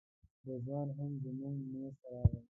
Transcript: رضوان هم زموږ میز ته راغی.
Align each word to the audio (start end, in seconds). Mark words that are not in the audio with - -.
رضوان 0.47 0.87
هم 0.97 1.11
زموږ 1.23 1.55
میز 1.71 1.93
ته 2.01 2.07
راغی. 2.13 2.39